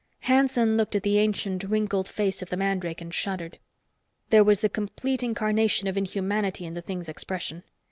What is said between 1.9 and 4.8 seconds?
face of the mandrake and shuddered. There was the